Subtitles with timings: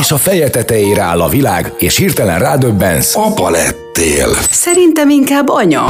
[0.00, 3.16] És a feje tetejére áll a világ, és hirtelen rádöbbensz.
[3.16, 4.28] Apa lettél.
[4.50, 5.84] Szerintem inkább anya.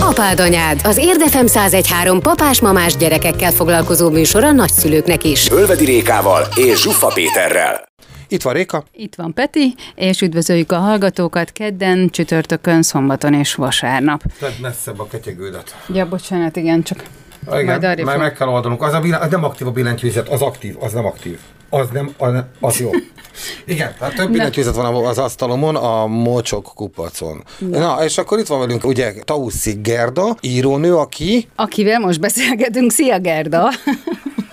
[0.00, 5.50] Apád anyád, az Érdefem 1013 papás-mamás gyerekekkel foglalkozó műsor a nagyszülőknek is.
[5.50, 7.88] Ölvedi Rékával és Zsuffa Péterrel.
[8.28, 8.84] Itt van Réka.
[8.92, 14.22] Itt van Peti, és üdvözöljük a hallgatókat kedden, csütörtökön, szombaton és vasárnap.
[14.38, 15.76] Tehát messzebb a ketyegődet.
[15.92, 17.02] Ja, bocsánat, igen, csak
[17.46, 18.82] Igen, majd már fog- meg kell oldanunk.
[18.82, 21.38] Az, a billen, az nem aktív a billentyűzet, az aktív, az nem aktív.
[21.70, 22.14] Az nem,
[22.60, 22.90] az, jó.
[23.66, 27.44] Igen, tehát több billentyűzet van az asztalomon, a mocsok kupacon.
[27.58, 33.18] Na, és akkor itt van velünk ugye Tauszi Gerda, írónő, aki Akivel most beszélgetünk, szia
[33.18, 33.70] Gerda!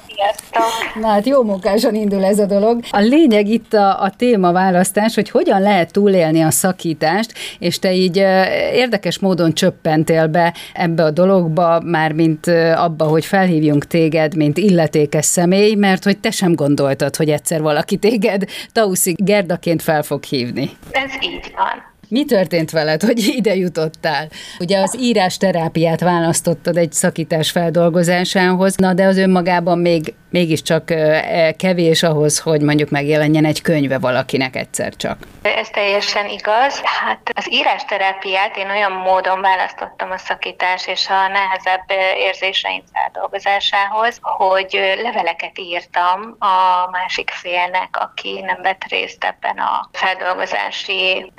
[0.53, 1.01] Sziasztok!
[1.01, 2.79] Na hát jó munkásan indul ez a dolog.
[2.89, 8.17] A lényeg itt a, a témaválasztás, hogy hogyan lehet túlélni a szakítást, és te így
[8.73, 15.25] érdekes módon csöppentél be ebbe a dologba, már mint abba, hogy felhívjunk téged, mint illetékes
[15.25, 20.69] személy, mert hogy te sem gondoltad, hogy egyszer valaki téged Tauszi Gerdaként fel fog hívni.
[20.91, 21.92] Ez így van.
[22.07, 24.27] Mi történt veled, hogy ide jutottál?
[24.59, 31.55] Ugye az írás terápiát választottad egy szakítás feldolgozásához, na de az önmagában még, mégiscsak e,
[31.57, 35.17] kevés ahhoz, hogy mondjuk megjelenjen egy könyve valakinek egyszer csak.
[35.41, 36.81] Ez teljesen igaz.
[36.83, 41.85] Hát az írásterápiát én olyan módon választottam a szakítás és a nehezebb
[42.17, 51.31] érzéseim feldolgozásához, hogy leveleket írtam a másik félnek, aki nem vett részt ebben a feldolgozási,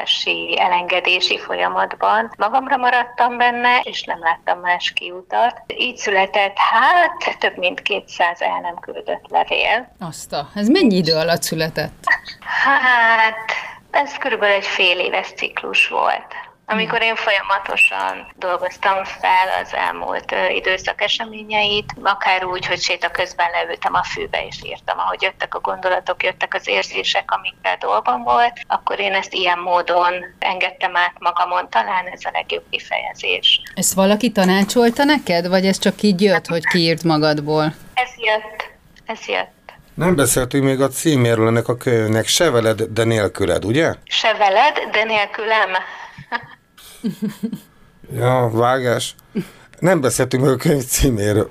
[0.00, 2.30] elvállási, elengedési folyamatban.
[2.38, 5.62] Magamra maradtam benne, és nem láttam más kiutat.
[5.76, 9.92] Így született hát több mint 200 el nem küldött levél.
[10.00, 12.04] Azt a, ez mennyi idő alatt született?
[12.40, 13.50] Hát,
[13.90, 16.34] ez körülbelül egy fél éves ciklus volt.
[16.72, 23.94] Amikor én folyamatosan dolgoztam fel az elmúlt időszak eseményeit, akár úgy, hogy séta közben leültem
[23.94, 29.00] a fűbe és írtam, ahogy jöttek a gondolatok, jöttek az érzések, amikkel dolgom volt, akkor
[29.00, 33.60] én ezt ilyen módon engedtem át magamon, talán ez a legjobb kifejezés.
[33.74, 37.64] Ezt valaki tanácsolta neked, vagy ez csak így jött, hogy kiírt magadból?
[37.94, 38.70] Ez jött,
[39.06, 39.72] ez jött.
[39.94, 43.94] nem beszéltünk még a címéről ennek a könyvnek, se veled, de nélküled, ugye?
[44.04, 45.70] Se veled, de nélkülem.
[48.14, 49.14] Ja, vágás.
[49.78, 51.50] Nem beszéltünk még a könyv címéről.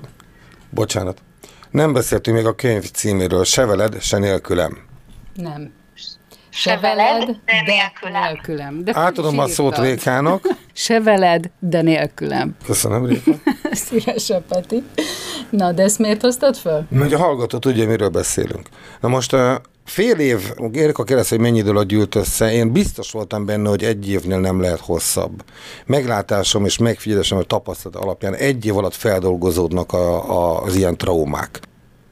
[0.70, 1.22] Bocsánat.
[1.70, 4.78] Nem beszéltünk még a könyv címéről, se veled, se nélkülem.
[5.34, 5.72] Nem.
[6.52, 8.22] Se veled, de nélkülem.
[8.22, 8.84] nélkülem.
[8.84, 9.78] De Átadom a szót.
[9.78, 10.44] Rékának.
[10.72, 12.56] Se veled, de nélkülem.
[12.64, 13.30] Köszönöm, Réka.
[13.72, 14.82] Szívesen, Peti.
[15.50, 16.86] Na, de ezt miért hoztad föl?
[16.98, 18.68] Hogy a hallgató tudja, miről beszélünk.
[19.00, 19.54] Na most uh,
[19.90, 23.84] fél év, Érika kérdezte, hogy mennyi idő alatt gyűlt össze, én biztos voltam benne, hogy
[23.84, 25.44] egy évnél nem lehet hosszabb.
[25.86, 31.60] Meglátásom és megfigyelésem a tapasztalat alapján egy év alatt feldolgozódnak a, a, az ilyen traumák.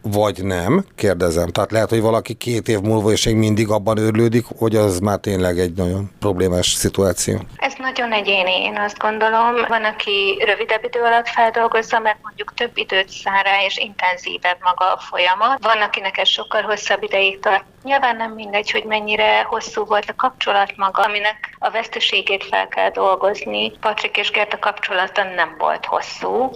[0.02, 1.48] Vagy nem, kérdezem.
[1.48, 5.18] Tehát lehet, hogy valaki két év múlva és még mindig abban őrlődik, hogy az már
[5.18, 7.38] tényleg egy nagyon problémás szituáció.
[7.56, 9.54] Ez nagyon egyéni, én azt gondolom.
[9.68, 14.92] Van, aki rövidebb idő alatt feldolgozza, mert mondjuk több időt szán rá, és intenzívebb maga
[14.92, 15.64] a folyamat.
[15.64, 17.64] Van, akinek ez sokkal hosszabb ideig tart.
[17.82, 22.90] Nyilván nem mindegy, hogy mennyire hosszú volt a kapcsolat maga, aminek a veszteségét fel kell
[22.90, 23.72] dolgozni.
[23.80, 26.50] Patrik és Gerda kapcsolata nem volt hosszú,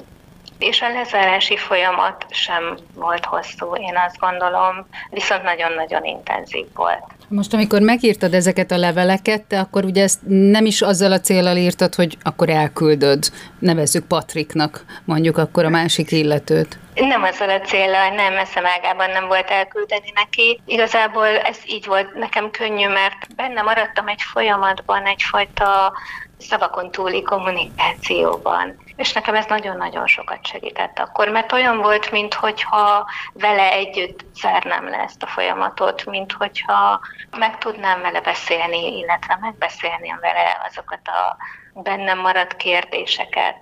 [0.63, 7.05] és a lezárási folyamat sem volt hosszú, én azt gondolom, viszont nagyon-nagyon intenzív volt.
[7.29, 11.57] Most, amikor megírtad ezeket a leveleket, te akkor ugye ezt nem is azzal a célral
[11.57, 13.25] írtad, hogy akkor elküldöd,
[13.59, 16.79] nevezzük Patriknak, mondjuk akkor a másik illetőt.
[16.95, 20.61] Nem azzal a célral, nem, eszemágában nem volt elküldeni neki.
[20.67, 25.93] Igazából ez így volt nekem könnyű, mert benne maradtam egy folyamatban, egyfajta
[26.39, 28.82] szavakon túli kommunikációban.
[28.97, 34.97] És nekem ez nagyon-nagyon sokat segített akkor, mert olyan volt, mintha vele együtt zárnám le
[34.97, 37.01] ezt a folyamatot, mint hogyha
[37.31, 41.37] meg tudnám vele beszélni, illetve megbeszélném vele azokat a
[41.73, 43.57] bennem maradt kérdéseket,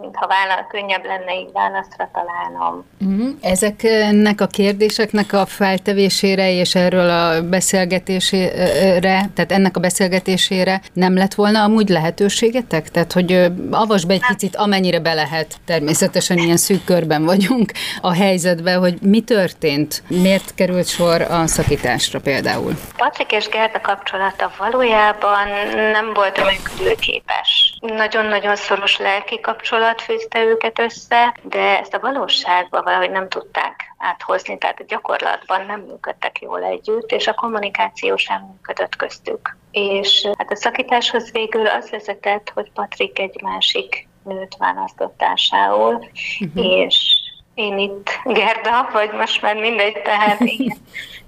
[0.00, 2.84] mintha vála, könnyebb lenne így válaszra találnom.
[3.00, 3.28] Uh-huh.
[3.40, 11.34] Ezeknek a kérdéseknek a feltevésére és erről a beszélgetésére, tehát ennek a beszélgetésére nem lett
[11.34, 12.90] volna amúgy lehetőségetek?
[12.90, 17.72] Tehát, hogy ö, avasd be egy picit, amennyire be lehet, természetesen ilyen szűk körben vagyunk
[18.00, 22.72] a helyzetbe, hogy mi történt, miért került sor a szakításra például?
[22.96, 25.48] Patrik és Gerda kapcsolata valójában
[25.92, 27.75] nem volt működőképes.
[27.80, 34.58] Nagyon-nagyon szoros lelki kapcsolat fűzte őket össze, de ezt a valóságban valahogy nem tudták áthozni,
[34.58, 39.56] tehát a gyakorlatban nem működtek jól együtt, és a kommunikáció sem működött köztük.
[39.70, 45.94] És hát a szakításhoz végül az vezetett, hogy Patrik egy másik nőt választott társául,
[46.40, 46.64] uh-huh.
[46.64, 47.25] és
[47.56, 50.76] én itt Gerda, vagy most már mindegy, tehát én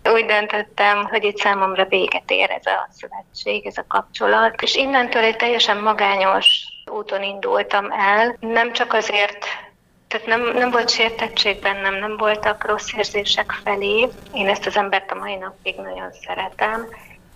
[0.15, 5.23] úgy döntöttem, hogy itt számomra véget ér ez a szövetség, ez a kapcsolat, és innentől
[5.23, 9.47] egy teljesen magányos úton indultam el, nem csak azért,
[10.09, 14.09] tehát nem, nem volt sértettség bennem, nem voltak rossz érzések felé.
[14.35, 16.87] Én ezt az embert a mai napig nagyon szeretem,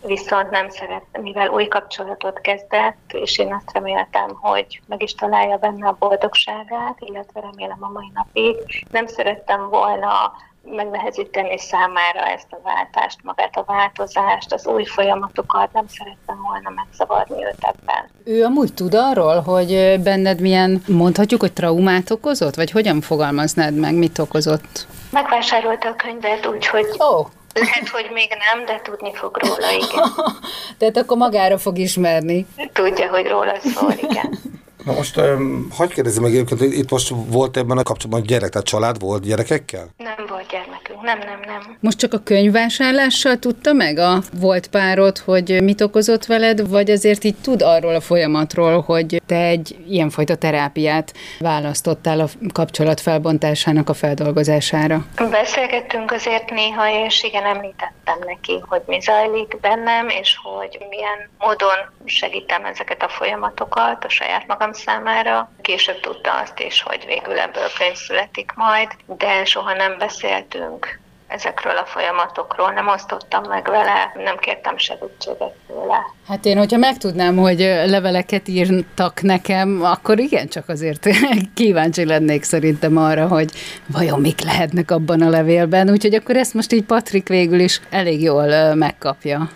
[0.06, 5.56] viszont nem szeret, mivel új kapcsolatot kezdett, és én azt reméltem, hogy meg is találja
[5.56, 8.56] benne a boldogságát, illetve remélem a mai napig.
[8.90, 10.32] Nem szerettem volna
[10.64, 17.44] megnehezíteni számára ezt a váltást, magát a változást, az új folyamatokat, nem szerettem volna megzavarni
[17.44, 18.10] őt ebben.
[18.24, 23.94] Ő amúgy tud arról, hogy benned milyen, mondhatjuk, hogy traumát okozott, vagy hogyan fogalmaznád meg,
[23.94, 24.86] mit okozott?
[25.10, 27.26] Megvásárolta a könyvet, úgyhogy oh.
[27.54, 30.12] Lehet, hogy még nem, de tudni fog róla, igen.
[30.78, 32.46] Tehát akkor magára fog ismerni.
[32.72, 34.38] Tudja, hogy róla szól, igen.
[34.84, 38.66] Na most, um, hagyd kérdezzem meg egyébként, itt most volt ebben a kapcsolatban gyerek, tehát
[38.66, 39.88] család volt gyerekekkel?
[39.96, 41.76] Nem volt gyermekünk, nem, nem, nem.
[41.80, 47.24] Most csak a könyvvásárlással tudta meg a volt párod, hogy mit okozott veled, vagy azért
[47.24, 53.94] így tud arról a folyamatról, hogy te egy ilyenfajta terápiát választottál a kapcsolat felbontásának a
[53.94, 55.04] feldolgozására?
[55.30, 61.76] Beszélgettünk azért néha, és igen, említettem neki, hogy mi zajlik bennem, és hogy milyen módon
[62.04, 65.52] segítem ezeket a folyamatokat a saját magam számára.
[65.60, 71.00] Később tudta azt is, hogy végül ebből könyv születik majd, de soha nem beszéltünk
[71.32, 75.96] ezekről a folyamatokról, nem osztottam meg vele, nem kértem segítséget tőle.
[76.28, 81.08] Hát én, hogyha megtudnám, hogy leveleket írtak nekem, akkor igen, csak azért
[81.54, 83.50] kíváncsi lennék szerintem arra, hogy
[83.86, 88.22] vajon mik lehetnek abban a levélben, úgyhogy akkor ezt most így Patrik végül is elég
[88.22, 89.50] jól megkapja.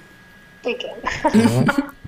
[0.62, 0.94] Igen.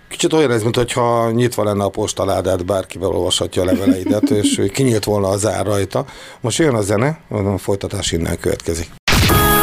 [0.08, 5.28] Kicsit olyan ez, mintha nyitva lenne a postaládát, bárki olvashatja a leveleidet, és kinyílt volna
[5.28, 6.05] a zár rajta.
[6.40, 8.98] Most jön a zene, a folytatás innen következik.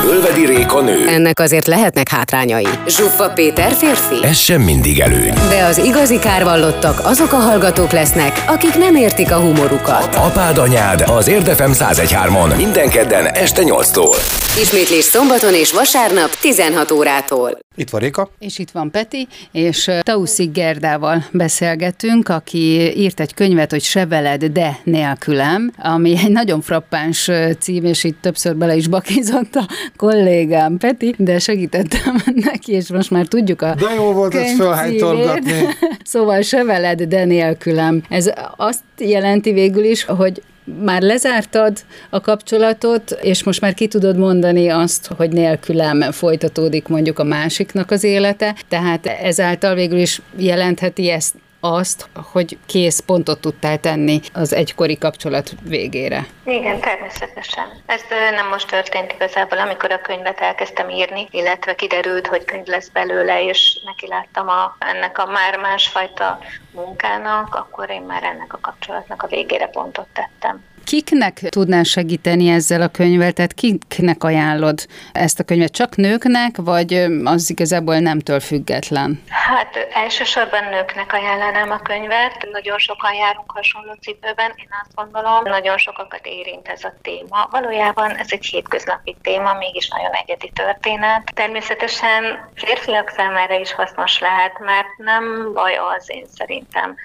[0.10, 1.07] Ölvedi Réka nő.
[1.07, 2.68] Ennek azért lehetnek hátrányai.
[2.88, 4.25] Zsuffa Péter férfi.
[4.25, 5.34] Ez sem mindig előny.
[5.50, 10.16] De az igazi kárvallottak azok a hallgatók lesznek, akik nem értik a humorukat.
[10.16, 14.16] Apád anyád az Érdefem 1013-on minden kedden este 8-tól.
[14.62, 17.57] Ismétlés szombaton és vasárnap 16 órától.
[17.75, 18.30] Itt van Réka.
[18.40, 24.46] És itt van Peti, és Tauszik Gerdával beszélgetünk, aki írt egy könyvet, hogy Se veled,
[24.46, 27.30] de nélkülem, ami egy nagyon frappáns
[27.60, 32.15] cím, és itt többször bele is bakizott a kollégám Peti, de segítettem
[32.51, 35.62] neki, és most már tudjuk a De jó volt ezt felhánytorgatni.
[36.03, 38.03] szóval Se veled, de nélkülem.
[38.09, 40.42] Ez azt jelenti végül is, hogy
[40.83, 41.77] már lezártad
[42.09, 47.92] a kapcsolatot, és most már ki tudod mondani azt, hogy nélkülem folytatódik mondjuk a másiknak
[47.92, 51.36] az élete, tehát ezáltal végül is jelentheti ezt
[51.74, 56.26] azt, hogy kész pontot tudtál tenni az egykori kapcsolat végére.
[56.44, 57.82] Igen, természetesen.
[57.86, 58.02] Ez
[58.32, 63.44] nem most történt igazából, amikor a könyvet elkezdtem írni, illetve kiderült, hogy könyv lesz belőle,
[63.44, 66.40] és neki láttam a, ennek a már másfajta
[66.72, 70.64] munkának, akkor én már ennek a kapcsolatnak a végére pontot tettem.
[70.86, 73.32] Kiknek tudnál segíteni ezzel a könyvvel?
[73.32, 75.72] Tehát kiknek ajánlod ezt a könyvet?
[75.72, 76.94] Csak nőknek, vagy
[77.24, 79.24] az igazából nemtől független?
[79.28, 82.48] Hát elsősorban nőknek ajánlanám a könyvet.
[82.52, 85.42] Nagyon sokan járunk hasonló cipőben, én azt gondolom.
[85.44, 87.48] Nagyon sokakat érint ez a téma.
[87.52, 91.31] Valójában ez egy hétköznapi téma, mégis nagyon egyedi történet.
[91.33, 96.95] Természetesen férfiak számára is hasznos lehet, mert nem baj az én szerintem,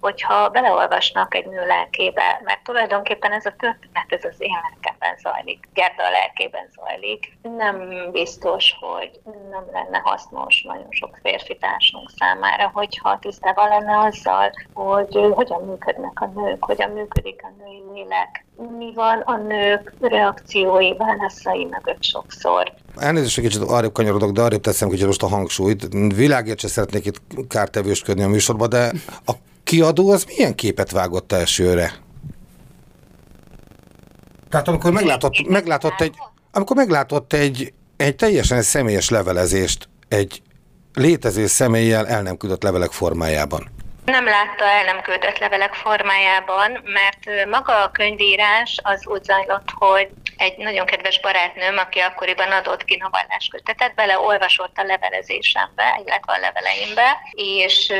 [0.00, 5.68] hogyha beleolvasnak egy nő lelkébe, mert tulajdonképpen ez a történet, ez az én lelkemben zajlik,
[5.74, 7.76] Gerda lelkében zajlik, nem
[8.12, 9.10] biztos, hogy
[9.50, 16.20] nem lenne hasznos nagyon sok férfi társunk számára, hogyha tisztában lenne azzal, hogy hogyan működnek
[16.20, 18.44] a nők, hogyan működik a női lélek,
[18.78, 22.72] mi van a nők reakciói, válaszai mögött sokszor.
[22.96, 25.88] Elnézést, hogy kicsit arrébb kanyarodok, de arrébb teszem kicsit most a hangsúlyt.
[26.14, 28.92] Világért se szeretnék itt kártevősködni a műsorba, de
[29.26, 29.32] a
[29.70, 31.92] kiadó az milyen képet vágott elsőre?
[34.48, 36.14] Tehát amikor meglátott, meglátott egy,
[36.52, 40.42] amikor meglátott egy, egy teljesen személyes levelezést egy
[40.94, 43.70] létező személlyel el nem küldött levelek formájában.
[44.04, 50.08] Nem látta el nem küldött levelek formájában, mert maga a könyvírás az úgy zajlott, hogy
[50.40, 57.18] egy nagyon kedves barátnőm, aki akkoriban adott ki bele beleolvasott a levelezésembe, illetve a leveleimbe,
[57.30, 57.92] és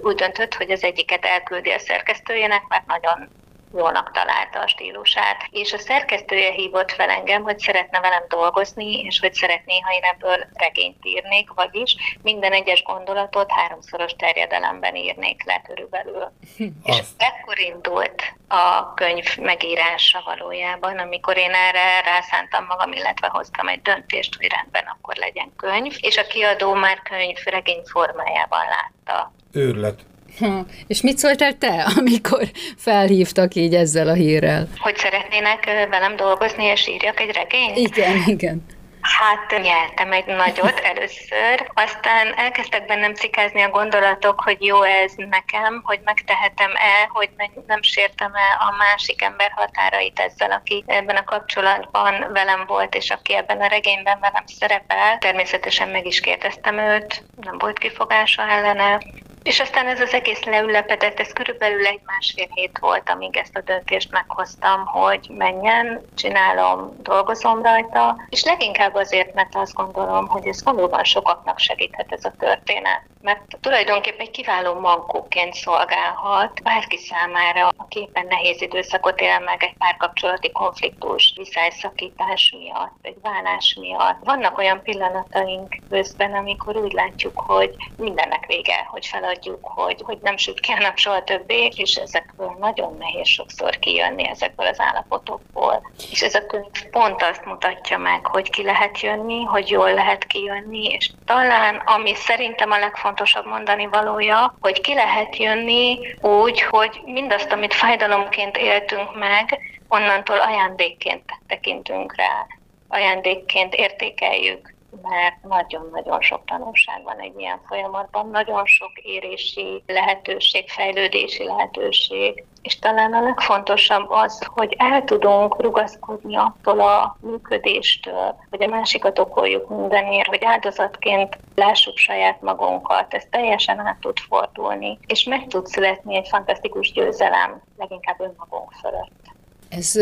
[0.00, 3.28] úgy döntött, hogy az egyiket elküldi a szerkesztőjének, mert nagyon
[3.76, 5.36] jónak találta a stílusát.
[5.50, 10.02] És a szerkesztője hívott fel engem, hogy szeretne velem dolgozni, és hogy szeretné, ha én
[10.02, 16.32] ebből regényt írnék, vagyis minden egyes gondolatot háromszoros terjedelemben írnék le körülbelül.
[16.84, 23.82] és ekkor indult a könyv megírása valójában, amikor én erre rászántam magam, illetve hoztam egy
[23.82, 29.32] döntést, hogy rendben akkor legyen könyv, és a kiadó már könyv regény formájában látta.
[29.52, 30.04] Őrlet.
[30.38, 34.68] Ha, és mit szóltál te, amikor felhívtak így ezzel a hírrel?
[34.78, 37.76] Hogy szeretnének velem dolgozni, és írjak egy regényt?
[37.76, 38.66] Igen, igen.
[39.04, 45.80] Hát nyertem egy nagyot először, aztán elkezdtek bennem cikázni a gondolatok, hogy jó ez nekem,
[45.84, 47.30] hogy megtehetem-e, hogy
[47.66, 53.34] nem sértem-e a másik ember határait ezzel, aki ebben a kapcsolatban velem volt, és aki
[53.34, 55.18] ebben a regényben velem szerepel.
[55.18, 59.00] Természetesen meg is kérdeztem őt, nem volt kifogása ellene,
[59.44, 64.10] és aztán ez az egész leülepedett, ez körülbelül egy-másfél hét volt, amíg ezt a döntést
[64.10, 71.04] meghoztam, hogy menjen, csinálom, dolgozom rajta, és leginkább azért, mert azt gondolom, hogy ez valóban
[71.04, 73.02] sokaknak segíthet ez a történet.
[73.24, 79.74] Mert tulajdonképpen egy kiváló mankóként szolgálhat bárki számára, aki éppen nehéz időszakot él meg egy
[79.78, 84.24] párkapcsolati konfliktus, viszályszakítás miatt, egy válás miatt.
[84.24, 90.18] Vannak olyan pillanataink közben, amikor úgy látjuk, hogy mindennek vége, hogy fel adjuk, hogy, hogy
[90.22, 94.80] nem süt ki a nap soha többé, és ezekből nagyon nehéz sokszor kijönni ezekből az
[94.80, 95.92] állapotokból.
[96.10, 100.24] És ez a könyv pont azt mutatja meg, hogy ki lehet jönni, hogy jól lehet
[100.24, 103.12] kijönni, és talán, ami szerintem a legfontosabb
[103.44, 111.22] mondani valója, hogy ki lehet jönni úgy, hogy mindazt, amit fájdalomként éltünk meg, onnantól ajándékként
[111.46, 112.46] tekintünk rá,
[112.88, 121.44] ajándékként értékeljük mert nagyon-nagyon sok tanulság van egy ilyen folyamatban, nagyon sok érési lehetőség, fejlődési
[121.44, 128.68] lehetőség, és talán a legfontosabb az, hogy el tudunk rugaszkodni attól a működéstől, hogy a
[128.68, 135.46] másikat okoljuk mindenért, hogy áldozatként lássuk saját magunkat, ez teljesen át tud fordulni, és meg
[135.46, 139.33] tud születni egy fantasztikus győzelem, leginkább önmagunk fölött.
[139.76, 139.92] Ez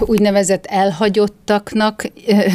[0.00, 2.04] úgynevezett elhagyottaknak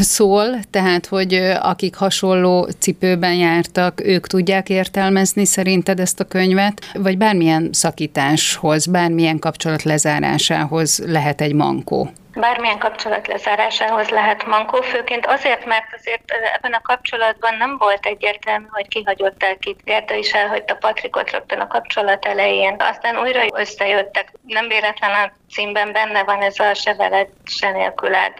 [0.02, 7.18] szól, tehát hogy akik hasonló cipőben jártak, ők tudják értelmezni szerinted ezt a könyvet, vagy
[7.18, 12.10] bármilyen szakításhoz, bármilyen kapcsolat lezárásához lehet egy mankó?
[12.34, 18.66] Bármilyen kapcsolat lezárásához lehet mankó, főként azért, mert azért ebben a kapcsolatban nem volt egyértelmű,
[18.70, 19.84] hogy kihagyott el kit.
[19.84, 22.76] Gerda is elhagyta Patrikot rögtön a kapcsolat elején.
[22.80, 24.32] Aztán újra összejöttek.
[24.48, 28.34] Nem véletlen a címben benne van ez a se veled, se nélküled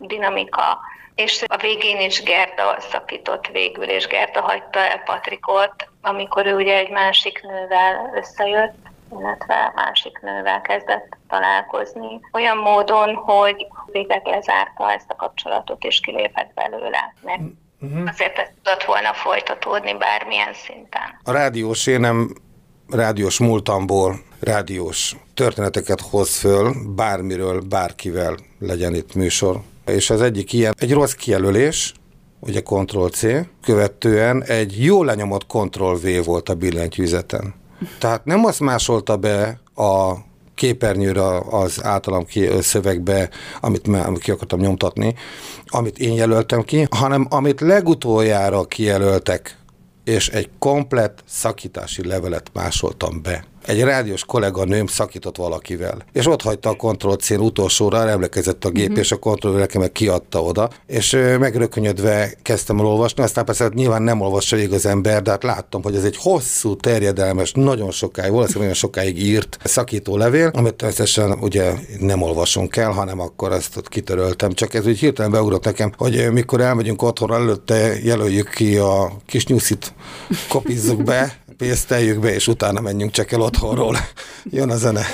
[0.00, 0.78] dinamika.
[1.14, 6.76] És a végén is Gerda szakított végül, és Gerda hagyta el Patrikot, amikor ő ugye
[6.76, 15.10] egy másik nővel összejött illetve másik nővel kezdett találkozni, olyan módon, hogy végleg lezárta ezt
[15.10, 17.14] a kapcsolatot és kilépett belőle.
[17.22, 17.40] Mert
[17.80, 18.08] uh-huh.
[18.08, 21.20] azért ez tudott volna folytatódni bármilyen szinten.
[21.24, 22.34] A rádiós én nem
[22.90, 29.60] rádiós múltamból rádiós történeteket hoz föl, bármiről, bárkivel legyen itt műsor.
[29.86, 31.94] És az egyik ilyen, egy rossz kijelölés,
[32.40, 33.26] ugye Ctrl-C,
[33.62, 37.54] követően egy jó lenyomott Ctrl-V volt a billentyűzeten.
[37.98, 40.14] Tehát nem azt másolta be a
[40.54, 43.28] képernyőre az általam ki szövegbe,
[43.60, 45.14] amit, ki akartam nyomtatni,
[45.66, 49.58] amit én jelöltem ki, hanem amit legutoljára kijelöltek,
[50.04, 56.68] és egy komplett szakítási levelet másoltam be egy rádiós kolléganőm szakított valakivel, és ott hagyta
[56.68, 59.00] a kontroll cén utolsóra, emlékezett a gép, mm-hmm.
[59.00, 63.74] és a kontroll nekem meg kiadta oda, és megrökönyödve kezdtem el olvasni, aztán persze hát
[63.74, 67.90] nyilván nem olvassa végig az ember, de hát láttam, hogy ez egy hosszú, terjedelmes, nagyon
[67.90, 73.52] sokáig, valószínűleg nagyon sokáig írt szakító levél, amit természetesen ugye nem olvasunk el, hanem akkor
[73.52, 78.48] ezt ott kitöröltem, csak ez úgy hirtelen beugrott nekem, hogy mikor elmegyünk otthon előtte jelöljük
[78.48, 79.94] ki a kis nyuszit,
[80.48, 83.96] kopizzuk be, pénzt be, és utána menjünk csak el otthonról.
[84.44, 85.06] Jön a zene.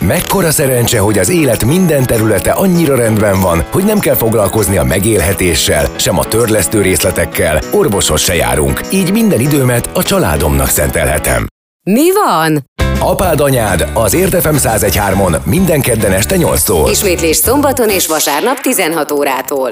[0.00, 4.84] Mekkora szerencse, hogy az élet minden területe annyira rendben van, hogy nem kell foglalkozni a
[4.84, 11.46] megélhetéssel, sem a törlesztő részletekkel, orvoshoz se járunk, így minden időmet a családomnak szentelhetem.
[11.82, 12.64] Mi van?
[12.98, 16.88] Apád anyád az Érdefem 1013-on minden kedden este 8-tól.
[16.90, 19.70] Ismétlés szombaton és vasárnap 16 órától.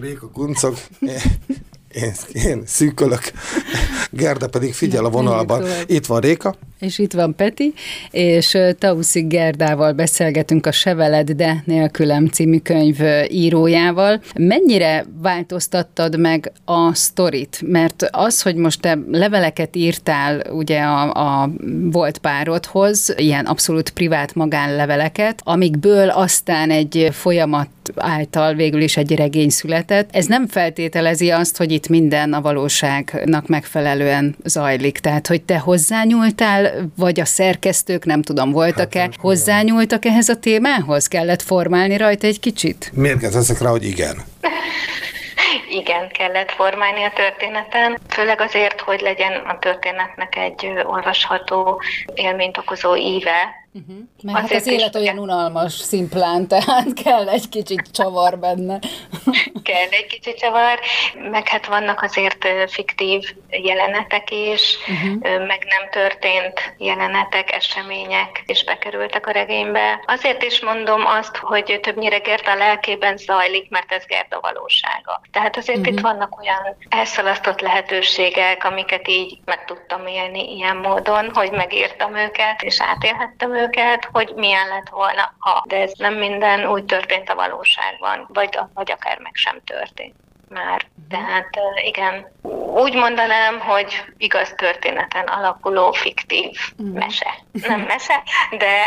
[0.00, 0.76] Réka kuncok.
[1.94, 3.20] Én, én szűkölök,
[4.10, 5.64] Gerda pedig figyel a vonalban.
[5.86, 6.54] Itt van Réka.
[6.80, 7.72] És itt van Peti,
[8.10, 14.22] és Tauszik Gerdával beszélgetünk a Seveled, de nélkülem című könyv írójával.
[14.38, 17.60] Mennyire változtattad meg a sztorit?
[17.66, 21.50] Mert az, hogy most te leveleket írtál ugye a, a
[21.90, 29.48] volt párodhoz, ilyen abszolút privát magánleveleket, amikből aztán egy folyamat által végül is egy regény
[29.48, 30.08] született.
[30.12, 34.98] Ez nem feltételezi azt, hogy itt minden a valóságnak megfelelően zajlik.
[34.98, 41.06] Tehát, hogy te hozzányúltál, vagy a szerkesztők, nem tudom, voltak-e, hát, hozzányúltak ehhez a témához?
[41.06, 42.90] Kellett formálni rajta egy kicsit?
[42.94, 44.16] Miért kezdesz rá, hogy igen?
[45.70, 51.82] igen, kellett formálni a történeten, főleg azért, hogy legyen a történetnek egy olvasható,
[52.14, 53.96] élményt okozó íve, Uh-huh.
[54.22, 58.78] Mert hát az élet olyan unalmas, szimplán, tehát kell egy kicsit csavar benne.
[59.70, 60.78] kell egy kicsit csavar,
[61.30, 65.46] meg hát vannak azért fiktív jelenetek is, uh-huh.
[65.46, 70.04] meg nem történt jelenetek, események is bekerültek a regénybe.
[70.06, 75.20] Azért is mondom azt, hogy többnyire Gerda lelkében zajlik, mert ez Gerda valósága.
[75.32, 75.94] Tehát azért uh-huh.
[75.94, 82.62] itt vannak olyan elszalasztott lehetőségek, amiket így meg tudtam élni ilyen módon, hogy megírtam őket,
[82.62, 83.58] és átélhettem őket,
[84.12, 85.64] hogy milyen lett volna, ha.
[85.66, 90.14] De ez nem minden úgy történt a valóságban, vagy, vagy akár meg sem történt
[90.50, 90.86] már.
[91.08, 91.48] Tehát
[91.84, 92.32] igen,
[92.74, 96.98] úgy mondanám, hogy igaz történeten alapuló fiktív uh-huh.
[96.98, 97.34] mese.
[97.52, 98.82] Nem mese, de,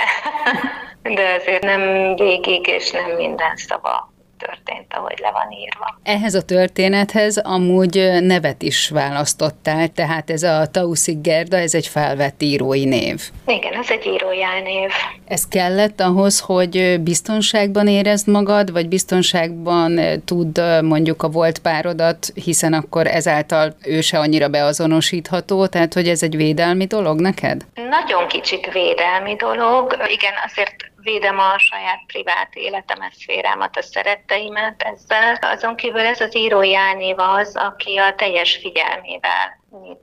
[1.16, 4.13] de azért nem végig és nem minden szava
[4.46, 6.00] történt, ahogy le van írva.
[6.04, 12.42] Ehhez a történethez amúgy nevet is választottál, tehát ez a Tauszik Gerda, ez egy felvett
[12.42, 13.22] írói név.
[13.46, 14.90] Igen, ez egy írói név.
[15.28, 22.74] Ez kellett ahhoz, hogy biztonságban érezd magad, vagy biztonságban tud mondjuk a volt párodat, hiszen
[22.74, 27.66] akkor ezáltal ő se annyira beazonosítható, tehát hogy ez egy védelmi dolog neked?
[27.74, 29.98] Nagyon kicsit védelmi dolog.
[30.08, 35.38] Igen, azért védem a saját privát életemet, szférámat, a szeretteimet ezzel.
[35.42, 39.62] Azon kívül ez az írói álnév az, aki a teljes figyelmével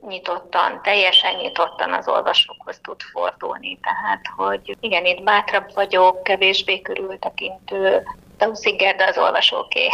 [0.08, 3.78] nyitottan, teljesen nyitottan az olvasókhoz tud fordulni.
[3.82, 8.02] Tehát, hogy igen, itt bátrabb vagyok, kevésbé körültekintő,
[8.40, 9.88] Tauszik Gerda az olvasóké.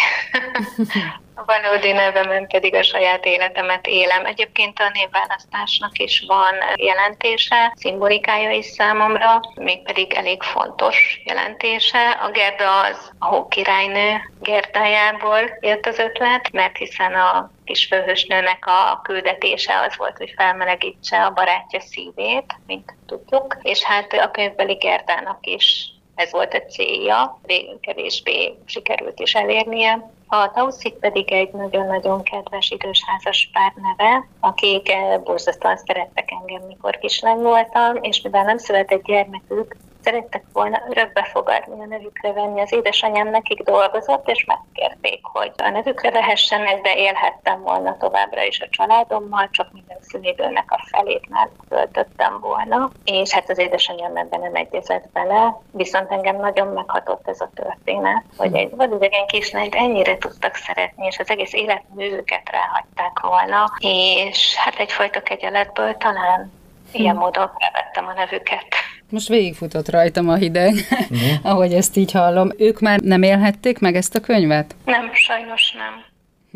[1.35, 4.27] A valódi nevemen pedig a saját életemet élem.
[4.27, 12.11] Egyébként a névválasztásnak is van jelentése, szimbolikája is számomra, mégpedig elég fontos jelentése.
[12.11, 19.01] A Gerda az a hókirálynő Gerdájából jött az ötlet, mert hiszen a kis főhősnőnek a
[19.03, 25.47] küldetése az volt, hogy felmelegítse a barátja szívét, mint tudjuk, és hát a könyvbeli Gerdának
[25.47, 30.11] is ez volt a célja, végül kevésbé sikerült is elérnie.
[30.29, 36.99] A Tauszik pedig egy nagyon-nagyon kedves idősházas pár neve, akik eh, borzasztóan szerettek engem, mikor
[36.99, 42.61] kislány voltam, és mivel nem született gyermekük, szerettek volna örökbe fogadni, a nevükre venni.
[42.61, 48.61] Az édesanyám nekik dolgozott, és megkérték, hogy a nevükre vehessenek, de élhettem volna továbbra is
[48.61, 52.91] a családommal, csak minden szünidőnek a felét már töltöttem volna.
[53.05, 58.25] És hát az édesanyám ebben nem egyezett bele, viszont engem nagyon meghatott ez a történet,
[58.37, 64.79] hogy egy vadidegen kislányt ennyire tudtak szeretni, és az egész életművüket ráhagyták volna, és hát
[64.79, 66.53] egyfajta kegyeletből talán
[66.93, 67.21] ilyen hm.
[67.21, 68.67] módon felvettem a nevüket.
[69.11, 71.19] Most végigfutott rajtam a hideg, uh-huh.
[71.53, 72.49] ahogy ezt így hallom.
[72.59, 74.75] Ők már nem élhették meg ezt a könyvet?
[74.85, 76.05] Nem, sajnos nem.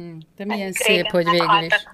[0.01, 0.19] Hm.
[0.37, 1.87] De milyen szép, hogy végül is.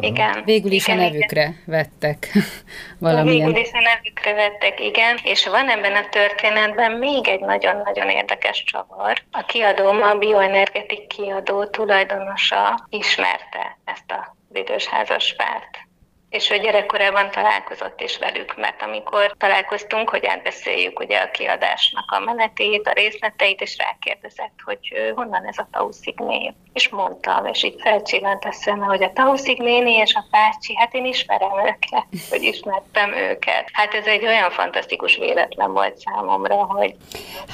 [0.00, 0.42] Igen.
[0.44, 1.62] Végül is igen, a nevükre igen.
[1.64, 2.28] vettek
[2.98, 3.46] valamilyen.
[3.46, 5.18] Végül is a nevükre vettek, igen.
[5.22, 9.22] És van ebben a történetben még egy nagyon-nagyon érdekes csavar.
[9.30, 15.85] A kiadó, a bioenergetik kiadó tulajdonosa ismerte ezt a idős házas párt
[16.30, 22.18] és ő gyerekkorában találkozott is velük, mert amikor találkoztunk, hogy átbeszéljük ugye a kiadásnak a
[22.18, 24.78] menetét, a részleteit, és rákérdezett, hogy
[25.14, 26.52] honnan ez a Tauszik név.
[26.72, 30.94] És mondtam, és így felcsillant a szeme, hogy a Tauszik néni és a bácsi, hát
[30.94, 33.68] én ismerem őket, hogy ismertem őket.
[33.72, 36.94] Hát ez egy olyan fantasztikus véletlen volt számomra, hogy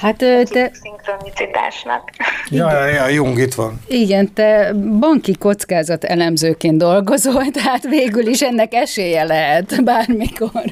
[0.01, 0.69] hát, te...
[0.73, 2.09] szinkronicitásnak.
[2.49, 3.79] Ja, ja, ja, Jung itt van.
[3.87, 10.63] Igen, te banki kockázat elemzőként dolgozol, tehát végül is ennek esélye lehet bármikor.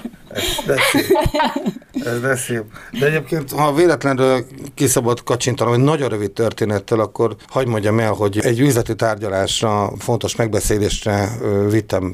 [2.06, 2.63] Ez de szép.
[2.99, 8.39] De egyébként, ha véletlenül kiszabad kacsintanom, hogy nagyon rövid történettel, akkor hagyd mondjam el, hogy
[8.39, 11.30] egy üzleti tárgyalásra, fontos megbeszélésre
[11.69, 12.13] vittem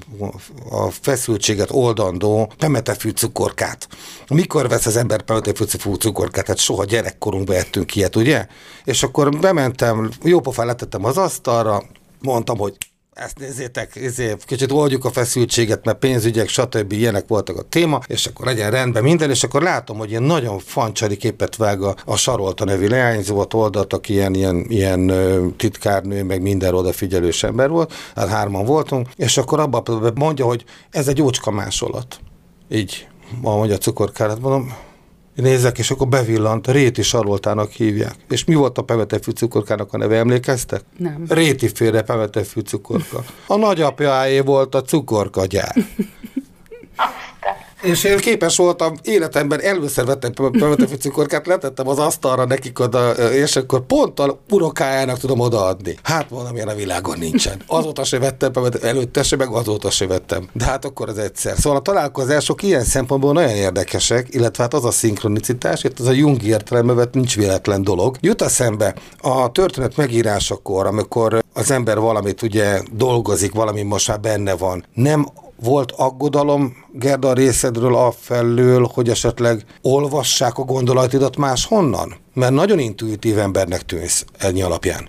[0.69, 3.87] a feszültséget oldandó pemetefű cukorkát.
[4.29, 5.65] Mikor vesz az ember pemetefű
[5.99, 6.47] cukorkát?
[6.47, 8.45] Hát soha gyerekkorunkban ettünk ilyet, ugye?
[8.83, 11.83] És akkor bementem, jó pofán letettem az asztalra,
[12.21, 12.77] mondtam, hogy
[13.17, 16.91] ezt nézzétek, ezért kicsit oldjuk a feszültséget, mert pénzügyek, stb.
[16.91, 20.59] ilyenek voltak a téma, és akkor legyen rendben minden, és akkor látom, hogy ilyen nagyon
[20.59, 25.11] fancsari képet vág a, a Sarolta nevű leányzót oldaltak, ilyen, ilyen, ilyen
[25.57, 31.07] titkárnő, meg minden odafigyelős ember volt, hát hárman voltunk, és akkor abban mondja, hogy ez
[31.07, 32.19] egy ócska másolat.
[32.69, 33.07] Így,
[33.41, 34.75] mondja a cukorkárát, mondom,
[35.41, 38.15] nézek, és akkor bevillant, Réti Saroltának hívják.
[38.29, 40.81] És mi volt a pemetefű cukorkának a neve, emlékeztek?
[40.97, 41.25] Nem.
[41.29, 43.23] Réti félre pemetefű cukorka.
[43.47, 45.75] A nagyapjáé volt a cukorkagyár.
[47.81, 53.55] És én képes voltam életemben, először vettem pömetefű cukorkát, letettem az asztalra nekik oda, és
[53.55, 55.97] akkor pont a urokájának tudom odaadni.
[56.03, 57.61] Hát valamilyen a világon nincsen.
[57.67, 60.49] Azóta se vettem, előtte se, meg azóta se vettem.
[60.53, 61.57] De hát akkor az egyszer.
[61.57, 66.11] Szóval a találkozások ilyen szempontból nagyon érdekesek, illetve hát az a szinkronicitás, itt az a
[66.11, 68.17] Jung értelemben nincs véletlen dolog.
[68.21, 74.19] Jut a szembe a történet megírásakor, amikor az ember valamit ugye dolgozik, valami most már
[74.19, 75.27] benne van, nem
[75.59, 82.15] volt aggodalom Gerda részedről afelől, hogy esetleg olvassák a gondolatidat máshonnan?
[82.33, 85.07] Mert nagyon intuitív embernek tűnsz ennyi alapján.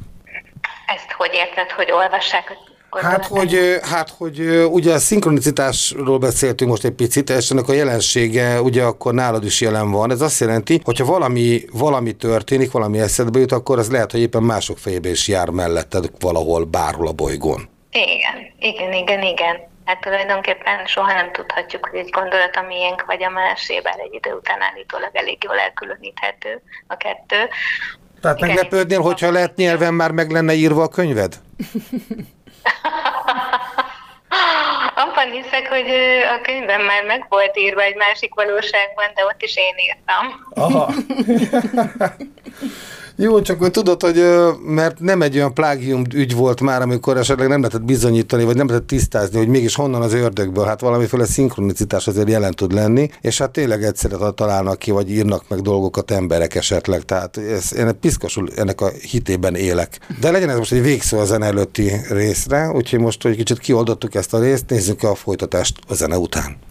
[0.87, 2.56] Ezt hogy érted, hogy olvassák
[2.90, 8.62] Hát hogy, hát, hogy ugye a szinkronicitásról beszéltünk most egy picit, és ennek a jelensége
[8.62, 10.11] ugye akkor nálad is jelen van.
[10.11, 14.42] Ez azt jelenti, hogyha valami, valami történik, valami eszedbe jut, akkor az lehet, hogy éppen
[14.42, 17.68] mások fejébe is jár melletted valahol, bárhol a bolygón.
[17.90, 19.56] Igen, igen, igen, igen.
[19.88, 24.14] Hát tulajdonképpen soha nem tudhatjuk, hogy egy gondolat a miénk vagy a másé, bár egy
[24.14, 27.48] idő után állítólag elég jól elkülöníthető a kettő.
[28.20, 31.35] Tehát Igen, meglepődnél, hogyha lehet nyelven már meg lenne írva a könyved?
[35.03, 35.90] Abban hiszek, hogy
[36.38, 40.46] a könyvem már meg volt írva egy másik valóságban, de ott is én írtam.
[40.51, 40.92] Aha.
[43.20, 44.24] Jó, csak hogy tudod, hogy
[44.64, 48.66] mert nem egy olyan plágium ügy volt már, amikor esetleg nem lehetett bizonyítani, vagy nem
[48.66, 53.38] lehetett tisztázni, hogy mégis honnan az ördögből, hát valamiféle szinkronicitás azért jelen tud lenni, és
[53.38, 58.48] hát tényleg egyszerre találnak ki, vagy írnak meg dolgokat emberek esetleg, tehát ez, én piszkosul
[58.57, 59.98] ennek a hitében élek.
[60.20, 64.14] De legyen ez most egy végszó a zene előtti részre, úgyhogy most, hogy kicsit kioldottuk
[64.14, 66.67] ezt a részt, nézzük a folytatást a zene után.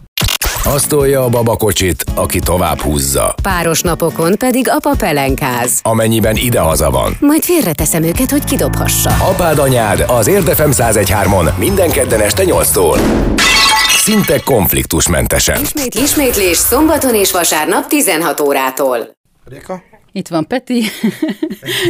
[0.74, 3.34] Azt tolja a babakocsit, aki tovább húzza.
[3.42, 5.80] Páros napokon pedig apa pelenkáz.
[5.82, 7.16] Amennyiben idehaza van.
[7.20, 9.10] Majd félreteszem őket, hogy kidobhassa.
[9.10, 12.98] Apád anyád az Érdefem 1013-on minden kedden este 8-tól.
[13.96, 15.60] Szinte konfliktusmentesen.
[15.60, 18.98] Ismét, ismétlés szombaton és vasárnap 16 órától.
[19.44, 19.82] Réka?
[20.12, 20.82] Itt van Peti.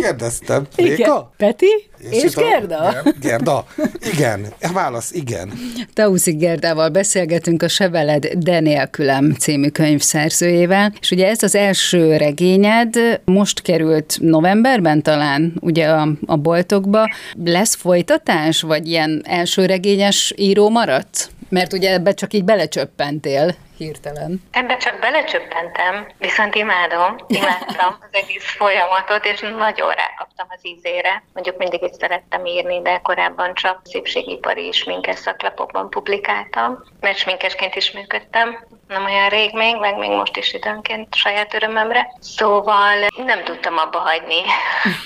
[0.00, 0.66] Kérdeztem.
[0.76, 0.92] Réka?
[0.94, 1.24] Igen.
[1.36, 1.66] Peti?
[2.10, 2.96] És, és Gerda?
[3.20, 3.66] Gerda.
[4.12, 4.46] Igen.
[4.72, 5.52] Válasz, igen.
[5.92, 12.16] Tauszik Gerdával beszélgetünk a Seveled De nélkülem című könyv szerzőjével, és ugye ez az első
[12.16, 17.10] regényed most került novemberben talán ugye a, a boltokba.
[17.44, 21.30] Lesz folytatás, vagy ilyen első regényes író maradt?
[21.48, 24.42] Mert ugye ebbe csak így belecsöppentél hirtelen.
[24.50, 31.22] Ebbe csak belecsöppentem, viszont imádom, imádtam az egész folyamatot, és nagyon rákaptam az ízére.
[31.32, 37.74] Mondjuk mindig is szerettem írni, de korábban csak szépségipari és sminkes szaklapokban publikáltam, mert sminkesként
[37.74, 42.14] is működtem, nem olyan rég még, meg még most is időnként saját örömömre.
[42.20, 42.94] Szóval
[43.26, 44.40] nem tudtam abba hagyni.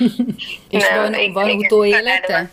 [0.78, 2.48] és nem, van, van utóélete?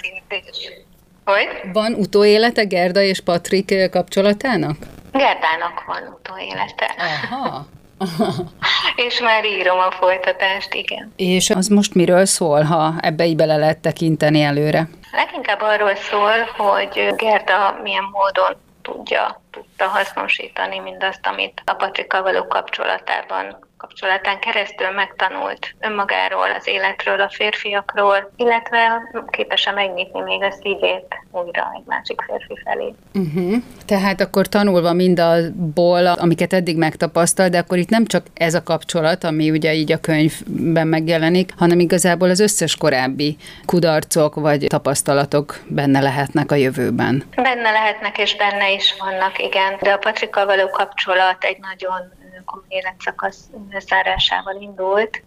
[1.29, 1.71] Hogy?
[1.73, 4.77] Van utóélete Gerda és Patrik kapcsolatának?
[5.11, 6.95] Gerdának van utóélete.
[7.31, 7.65] Aha.
[9.07, 11.13] és már írom a folytatást, igen.
[11.15, 14.89] És az most miről szól, ha ebbe így bele lehet tekinteni előre?
[15.11, 22.47] Leginkább arról szól, hogy Gerda milyen módon tudja, tudta hasznosítani mindazt, amit a Patrikkal való
[22.47, 31.15] kapcsolatában kapcsolatán keresztül megtanult önmagáról, az életről, a férfiakról, illetve képes-e megnyitni még a szívét
[31.31, 32.93] újra egy másik férfi felé.
[33.13, 33.63] Uh-huh.
[33.85, 39.23] Tehát akkor tanulva mindabból, amiket eddig megtapasztal, de akkor itt nem csak ez a kapcsolat,
[39.23, 45.99] ami ugye így a könyvben megjelenik, hanem igazából az összes korábbi kudarcok vagy tapasztalatok benne
[45.99, 47.23] lehetnek a jövőben.
[47.35, 49.77] Benne lehetnek, és benne is vannak, igen.
[49.81, 53.49] De a Patrikkal való kapcsolat egy nagyon komoly életszakasz
[53.79, 55.23] zárásával indult.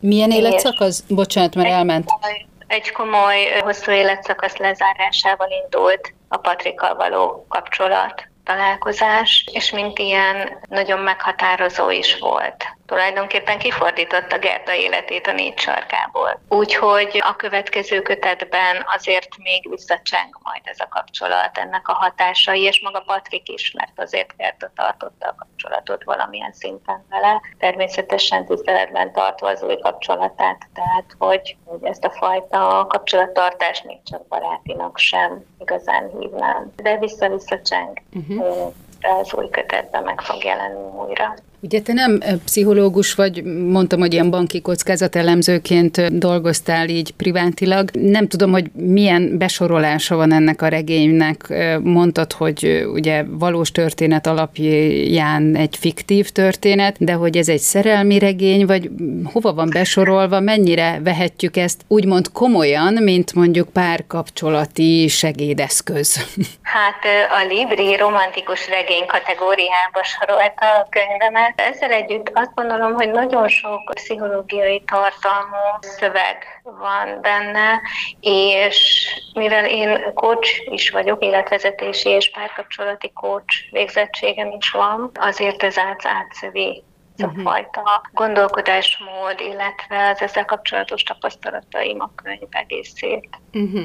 [0.00, 1.04] Milyen életszakasz?
[1.08, 2.06] Bocsánat, mert elment.
[2.06, 10.58] Komoly, egy komoly, hosszú életszakasz lezárásával indult a Patrikkal való kapcsolat találkozás, és mint ilyen
[10.68, 12.64] nagyon meghatározó is volt.
[12.90, 16.40] Tulajdonképpen kifordította Gerda életét a négy sarkából.
[16.48, 22.80] Úgyhogy a következő kötetben azért még visszacseng majd ez a kapcsolat, ennek a hatásai, és
[22.80, 29.48] maga Patrik is, mert azért Gerda tartotta a kapcsolatot valamilyen szinten vele, természetesen tiszteletben tartva
[29.48, 36.10] az új kapcsolatát, tehát hogy, hogy ezt a fajta kapcsolattartást még csak barátinak sem igazán
[36.18, 36.72] hívnám.
[36.76, 38.02] De vissza-vissza cseng.
[38.12, 38.72] Uh-huh.
[39.00, 41.34] Az új kötetben meg fog jelenni újra.
[41.62, 47.90] Ugye te nem pszichológus vagy, mondtam, hogy ilyen banki kockázatelemzőként dolgoztál így privátilag.
[47.92, 51.54] Nem tudom, hogy milyen besorolása van ennek a regénynek.
[51.82, 58.66] Mondtad, hogy ugye valós történet alapján egy fiktív történet, de hogy ez egy szerelmi regény,
[58.66, 58.90] vagy
[59.24, 66.26] hova van besorolva, mennyire vehetjük ezt úgymond komolyan, mint mondjuk párkapcsolati segédeszköz?
[66.62, 73.48] Hát a Libri romantikus regény kategóriába sorolta a könyvemet, ezzel együtt azt gondolom, hogy nagyon
[73.48, 77.80] sok pszichológiai tartalmú szöveg van benne,
[78.20, 85.78] és mivel én coach is vagyok, életvezetési és párkapcsolati coach végzettségem is van, azért ez
[85.78, 86.00] át
[87.20, 87.52] átszövi a uh-huh.
[87.52, 93.28] fajta gondolkodásmód, illetve az ezzel kapcsolatos tapasztalataim a könyv egészét.
[93.52, 93.84] Uh-huh.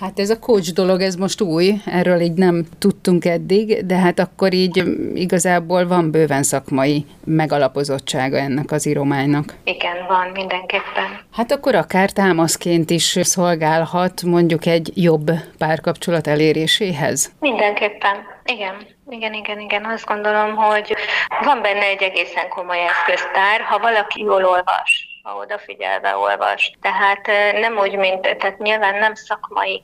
[0.00, 4.18] Hát ez a coach dolog, ez most új, erről így nem tudtunk eddig, de hát
[4.18, 9.54] akkor így igazából van bőven szakmai megalapozottsága ennek az írománynak.
[9.64, 11.20] Igen, van mindenképpen.
[11.32, 17.32] Hát akkor akár támaszként is szolgálhat mondjuk egy jobb párkapcsolat eléréséhez?
[17.40, 18.16] Mindenképpen,
[18.50, 18.86] igen.
[19.08, 19.84] Igen, igen, igen.
[19.84, 20.96] Azt gondolom, hogy
[21.44, 26.72] van benne egy egészen komoly eszköztár, ha valaki jól olvas, ha odafigyelve olvas.
[26.80, 27.26] Tehát
[27.60, 29.82] nem úgy, mint, tehát nyilván nem szakmai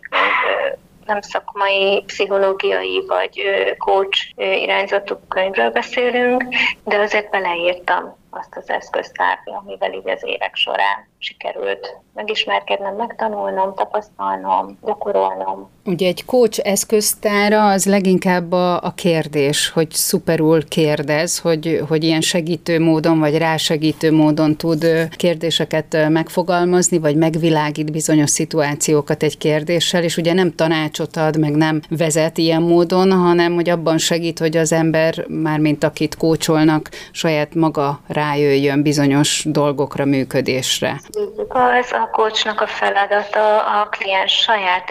[1.06, 3.42] nem szakmai, pszichológiai vagy
[3.78, 6.44] coach irányzatú könyvről beszélünk,
[6.84, 14.78] de azért beleírtam azt az eszköztárt, amivel így az évek során sikerült megismerkednem, megtanulnom, tapasztalnom,
[14.82, 15.75] gyakorolnom.
[15.88, 22.20] Ugye egy coach eszköztára az leginkább a, a kérdés, hogy szuperul kérdez, hogy, hogy ilyen
[22.20, 30.16] segítő módon, vagy rásegítő módon tud kérdéseket megfogalmazni, vagy megvilágít bizonyos szituációkat egy kérdéssel, és
[30.16, 34.72] ugye nem tanácsot ad, meg nem vezet ilyen módon, hanem hogy abban segít, hogy az
[34.72, 41.00] ember, mármint akit kócsolnak, saját maga rájöjjön bizonyos dolgokra, működésre.
[41.48, 44.90] Az a coachnak a feladata a kliens saját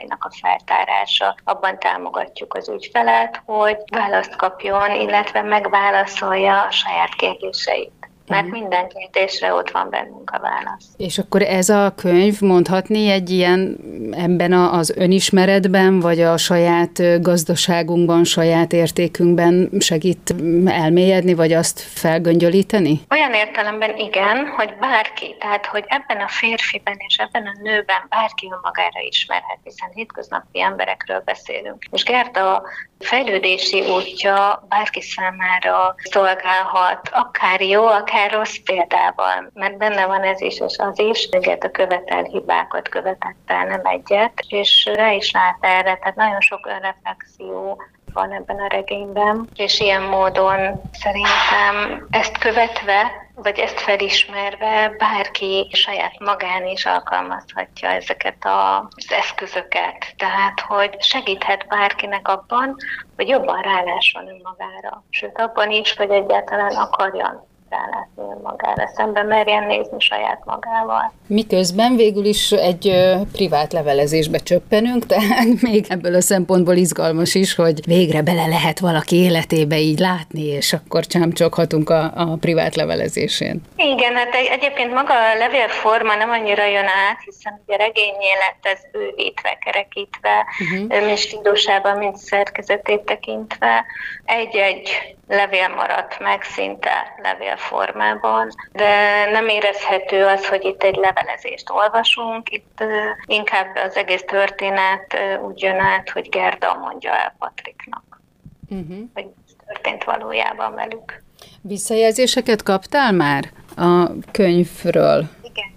[0.00, 1.36] erőforrásainak a feltárása.
[1.44, 7.99] Abban támogatjuk az ügyfelet, hogy választ kapjon, illetve megválaszolja a saját kérdéseit
[8.30, 10.84] mert minden kérdésre ott van bennünk a válasz.
[10.96, 13.76] És akkor ez a könyv mondhatni egy ilyen
[14.12, 20.34] ebben az önismeretben, vagy a saját gazdaságunkban, saját értékünkben segít
[20.66, 23.00] elmélyedni, vagy azt felgöngyölíteni?
[23.10, 28.48] Olyan értelemben igen, hogy bárki, tehát hogy ebben a férfiben és ebben a nőben bárki
[28.52, 31.84] önmagára ismerhet, hiszen hétköznapi emberekről beszélünk.
[31.90, 32.62] És Gerda
[33.04, 40.60] fejlődési útja bárki számára szolgálhat, akár jó, akár rossz példával, mert benne van ez is
[40.60, 45.58] és az is, egyet a követel hibákat követett el, nem egyet, és rá is lát
[45.60, 47.82] erre, tehát nagyon sok önreflexió
[48.12, 56.18] van ebben a regényben, és ilyen módon szerintem ezt követve vagy ezt felismerve bárki saját
[56.18, 60.14] magán is alkalmazhatja ezeket az eszközöket.
[60.16, 62.76] Tehát, hogy segíthet bárkinek abban,
[63.16, 65.04] hogy jobban rálásson önmagára.
[65.10, 71.12] Sőt, abban is, hogy egyáltalán akarjon rálátni önmagára, szembe merjen nézni saját magával.
[71.26, 77.54] Miközben végül is egy ö, privát levelezésbe csöppenünk, tehát még ebből a szempontból izgalmas is,
[77.54, 83.62] hogy végre bele lehet valaki életébe így látni, és akkor csámcsoghatunk a, a privát levelezésén.
[83.76, 88.74] Igen, hát egy, egyébként maga a levélforma nem annyira jön át, hiszen ugye regényé lett
[88.74, 91.06] ez bővítve, kerekítve, uh-huh.
[91.06, 93.84] mind stílusában, mind szerkezetét tekintve.
[94.24, 97.16] Egy-egy levél maradt meg szinte
[97.60, 102.82] levélformában, de nem érezhető az, hogy itt egy levelezést olvasunk, itt
[103.26, 108.20] inkább az egész történet úgy jön át, hogy Gerda mondja el Patriknak,
[108.68, 108.98] uh-huh.
[109.14, 109.26] hogy
[109.66, 111.22] történt valójában velük.
[111.60, 113.44] Visszajelzéseket kaptál már
[113.76, 115.24] a könyvről?
[115.42, 115.72] Igen.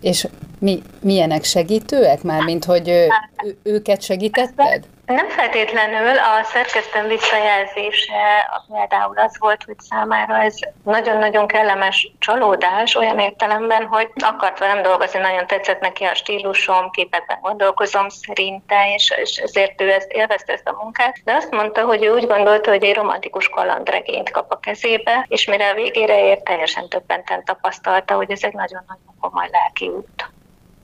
[0.00, 0.26] És
[0.58, 3.08] mi, milyenek segítőek már, mint hogy ő,
[3.62, 4.84] őket segítetted?
[5.06, 13.18] Nem feltétlenül a szerkesztőm visszajelzése például az volt, hogy számára ez nagyon-nagyon kellemes csalódás olyan
[13.18, 19.36] értelemben, hogy akart velem dolgozni, nagyon tetszett neki a stílusom, képekben gondolkozom szerinte, és, és
[19.36, 22.84] ezért ő ezt élvezte ezt a munkát, de azt mondta, hogy ő úgy gondolta, hogy
[22.84, 28.30] egy romantikus kalandregényt kap a kezébe, és mire a végére ért, teljesen többenten tapasztalta, hogy
[28.30, 30.33] ez egy nagyon-nagyon komoly lelki út.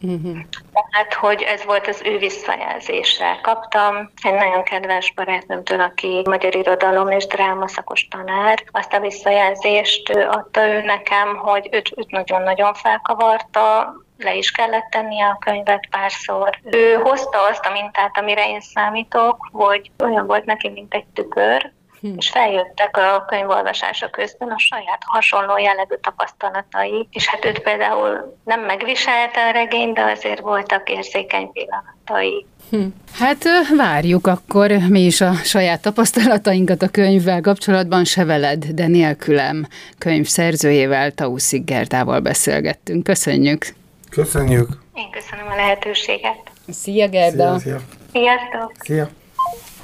[0.03, 0.39] Uh-huh.
[0.73, 3.39] Tehát, hogy ez volt az ő visszajelzése.
[3.43, 8.65] Kaptam egy nagyon kedves barátnőmtől, aki magyar irodalom és dráma szakos tanár.
[8.71, 15.27] Azt a visszajelzést adta ő nekem, hogy őt, őt nagyon-nagyon felkavarta, le is kellett tennie
[15.27, 16.59] a könyvet párszor.
[16.65, 21.73] Ő hozta azt a mintát, amire én számítok, hogy olyan volt neki, mint egy tükör,
[22.01, 22.13] Hm.
[22.17, 28.61] és feljöttek a könyvolvasása közben a saját hasonló jellegű tapasztalatai, és hát őt például nem
[28.61, 32.47] megviselte a regény, de azért voltak érzékeny pillanatai.
[32.71, 32.87] Hm.
[33.13, 33.45] Hát
[33.77, 39.67] várjuk akkor mi is a saját tapasztalatainkat a könyvvel kapcsolatban, se veled, de nélkülem
[39.99, 43.05] könyv szerzőjével, Tauszik Gertával beszélgettünk.
[43.05, 43.67] Köszönjük!
[44.11, 44.69] Köszönjük!
[44.95, 46.51] Én köszönöm a lehetőséget.
[46.69, 47.59] Szia Gerda!
[47.59, 47.81] Szia, szia.
[48.13, 48.73] Sziasztok!
[48.79, 49.09] Szia!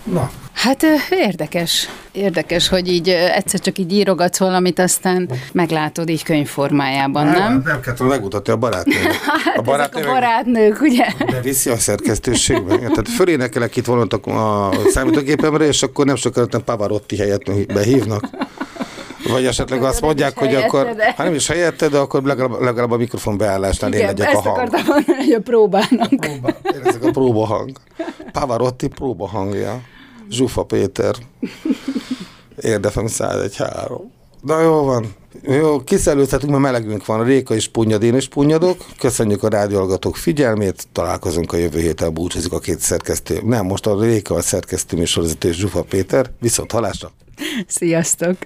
[0.05, 7.27] Na, Hát érdekes, érdekes, hogy így egyszer csak így írogatsz valamit, aztán meglátod így könyvformájában,
[7.27, 7.35] nem?
[7.35, 9.14] Nem, nem kellett megmutatni a barátnőnek.
[9.45, 11.07] Hát a, barátnők, a barátnők, ugye?
[11.31, 12.77] De viszi a szerkesztőségbe.
[12.77, 18.29] Tehát fölénekelek itt valamit a számítógépemre, és akkor nem sokkal nem Pavarotti helyett behívnak.
[19.29, 22.97] Vagy esetleg azt mondják, hogy akkor, hát nem is helyette, de akkor legalább, legalább a
[22.97, 24.47] mikrofon beállásnál Igen, én legyek a hang.
[24.47, 26.09] akartam mondani, hogy a próbának.
[26.09, 27.71] Próba, én ezek a próbahang.
[28.33, 29.81] Pavarotti próbahangja.
[30.31, 31.15] Zsufa Péter.
[32.61, 34.01] Érdefem 101.3.
[34.43, 35.15] Na jó van.
[35.43, 37.25] Jó, kiszelőzhetünk, mert melegünk van.
[37.25, 38.85] Réka is punyad, én is punyadok.
[38.99, 40.87] Köszönjük a rádióhallgatók figyelmét.
[40.93, 43.41] Találkozunk a jövő héten, búcsúzik a két szerkesztő.
[43.45, 46.31] Nem, most a Réka a szerkesztő műsorvezető és Zsufa Péter.
[46.41, 47.11] Viszont halásra.
[47.67, 48.37] Sziasztok!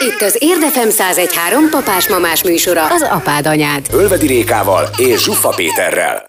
[0.00, 3.86] Itt az Érdefem 1013 papás-mamás műsora, az apád anyád.
[3.92, 6.28] Ölvedi Rékával és Zsuffa Péterrel.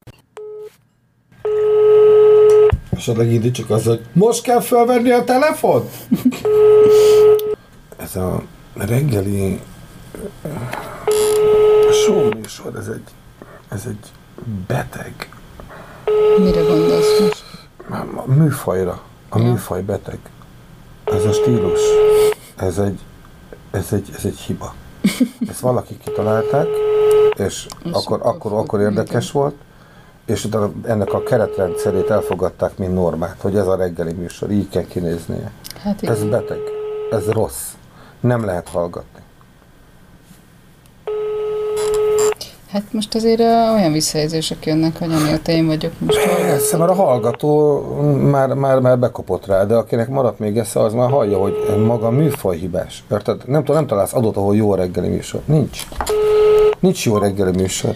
[3.01, 5.89] esetleg indítsuk az, hogy most kell felvenni a telefon?
[8.03, 8.41] ez a
[8.73, 9.61] reggeli
[12.35, 13.03] műsor, ez egy,
[13.69, 14.11] ez egy
[14.67, 15.29] beteg.
[16.37, 17.43] Mire gondolsz most?
[18.15, 19.01] A műfajra.
[19.29, 19.45] A ja.
[19.45, 20.19] műfaj beteg.
[21.03, 21.81] Ez a stílus.
[22.55, 22.99] Ez egy,
[23.71, 24.73] ez egy, ez egy hiba.
[25.49, 26.67] Ezt valaki kitalálták,
[27.35, 29.55] és akkor, akkor, akkor érdekes volt,
[30.25, 34.85] és utána ennek a keretrendszerét elfogadták, mint normát, hogy ez a reggeli műsor, így kell
[34.85, 35.51] kinéznie.
[35.83, 36.59] Hát ez beteg,
[37.11, 37.67] ez rossz,
[38.19, 39.19] nem lehet hallgatni.
[42.71, 47.79] Hát most azért olyan visszajelzések jönnek, hogy amióta én vagyok most Persze, mert a hallgató
[48.31, 51.53] már, már, már bekopott rá, de akinek maradt még esze, az már hallja, hogy
[51.85, 53.03] maga műfaj hibás.
[53.11, 53.41] Érted?
[53.47, 55.41] Nem, nem találsz adott, ahol jó reggeli műsor.
[55.45, 55.87] Nincs.
[56.79, 57.95] Nincs jó reggeli műsor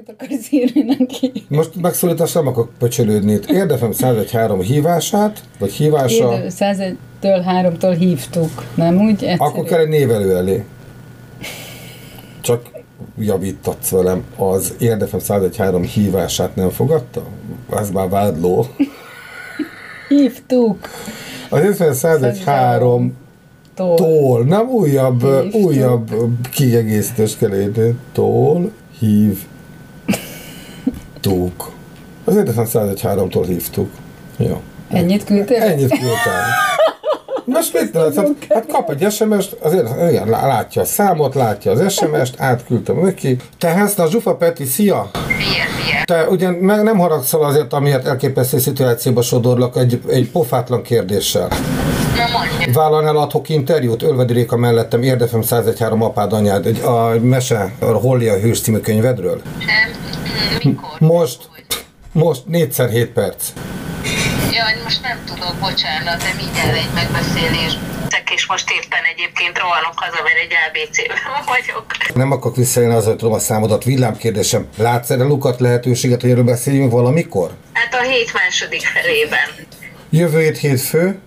[0.00, 1.32] üzenetet akarsz írni neki.
[1.48, 3.38] Most megszólítás nem akarok pöcsölődni.
[3.48, 4.30] Érdefem 101
[4.62, 6.40] hívását, vagy hívása...
[6.48, 9.12] 101-től 3-tól hívtuk, nem úgy?
[9.12, 9.36] Egyszerű.
[9.38, 10.64] Akkor kell egy névelő elé.
[12.40, 12.62] Csak
[13.18, 14.24] javítatsz velem.
[14.36, 17.22] Az Érdefem 101 hívását nem fogadta?
[17.70, 18.66] Ez már vádló.
[20.08, 20.88] Hívtuk.
[21.50, 22.44] Az Érdefem 101
[23.74, 24.44] Tól.
[24.44, 25.64] Nem újabb, Hívtuk.
[25.64, 26.10] újabb
[26.52, 27.96] kiegészítés kell érni.
[28.12, 29.38] Tól hív
[31.22, 31.72] hívtuk.
[32.24, 33.90] Az Érdefem 101.3-tól hívtuk.
[34.36, 34.60] Jó.
[34.90, 35.62] Ennyit küldtél?
[35.62, 36.32] Ennyit küldtem.
[37.44, 38.14] Most mit lehet?
[38.14, 43.36] Hát, hát kap egy SMS-t, azért igen, látja a számot, látja az SMS-t, átküldtem neki.
[43.58, 45.10] Te a Zsufa Peti, szia!
[46.04, 51.48] Te ugye meg nem haragszol azért, amiért elképesztő szituációba sodorlak egy, egy pofátlan kérdéssel.
[52.72, 57.84] Vállalni el adhok interjút, Ölvedi Réka mellettem, Érdefem 101.3 apád anyád, egy, a mese, a
[57.84, 59.40] Hollia hős című könyvedről?
[59.58, 60.09] Nem.
[60.64, 60.90] Mikor?
[60.98, 61.48] Most,
[62.12, 63.44] most négyszer 7 perc.
[64.52, 67.76] Jaj, most nem tudok, bocsánat, de mindjárt egy megbeszélés
[68.34, 71.84] és most éppen egyébként rohanok haza, mert egy ABC-ben vagyok.
[72.14, 73.84] Nem akarok visszajönni az, hogy tudom a számodat.
[73.84, 77.50] Villámkérdésem, látsz erre lukat lehetőséget, hogy erről beszéljünk valamikor?
[77.72, 79.48] Hát a hét második felében.
[80.10, 81.18] Jövő hét hétfő?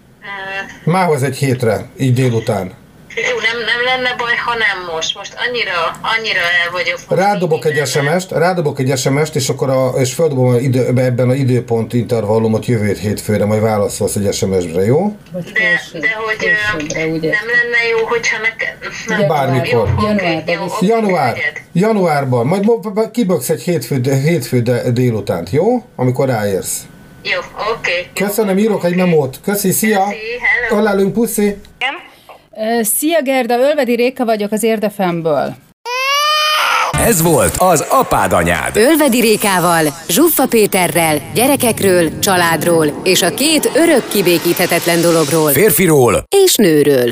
[0.83, 2.73] Mához egy hétre, így délután.
[3.15, 5.15] Jó, nem, nem lenne baj, ha nem most.
[5.17, 6.99] Most annyira, annyira el vagyok.
[7.09, 11.33] Rádobok egy SMS-t, rádobok egy SMS-t, és akkor a, és földobom a idő, ebben a
[11.33, 15.15] időpont intervallumot jövő hét hétfőre, majd válaszolsz egy SMS-re, jó?
[15.31, 15.41] De,
[15.99, 16.13] de
[17.09, 19.27] hogy nem lenne jó, hogyha nekem...
[19.27, 19.89] Bármikor.
[20.81, 21.37] Január.
[21.73, 22.45] Januárban.
[22.45, 22.65] Majd
[23.11, 24.61] kiböksz egy hétfő, hétfő
[24.93, 25.83] délutánt, jó?
[25.95, 26.81] Amikor ráérsz.
[27.23, 27.39] Jó,
[27.71, 27.91] oké.
[27.91, 28.27] Okay.
[28.27, 29.39] Köszönöm, írok egy memót.
[29.43, 30.03] Köszi, szia!
[30.03, 30.81] Köszi, hello.
[30.81, 31.43] Ölelünk, puszi!
[31.43, 32.02] Igen.
[32.81, 35.55] Szia Gerda, Ölvedi Réka vagyok az Érdefemből.
[36.91, 38.77] Ez volt az Apád Anyád.
[38.77, 45.51] Ölvedi Rékával, Zsuffa Péterrel, gyerekekről, családról és a két örök kibékíthetetlen dologról.
[45.51, 47.11] Férfiról és nőről.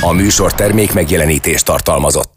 [0.00, 2.32] A műsor termék megjelenítést tartalmazott.